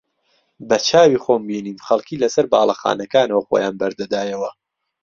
[0.67, 4.49] بەچاوی خۆم بینیم خەڵکی لەسەر باڵەخانەکانەوە خۆیان بەردەدایەوە